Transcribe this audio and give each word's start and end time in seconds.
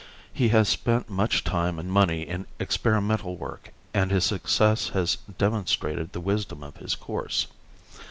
He 0.33 0.47
has 0.49 0.67
spent 0.67 1.11
much 1.11 1.43
time 1.43 1.77
and 1.77 1.91
money 1.91 2.23
in 2.23 2.47
experimental 2.57 3.35
work, 3.37 3.71
and 3.93 4.09
his 4.09 4.25
success 4.25 4.89
has 4.95 5.17
demonstrated 5.37 6.11
the 6.13 6.19
wisdom 6.19 6.63
of 6.63 6.77
his 6.77 6.95
course. 6.95 7.45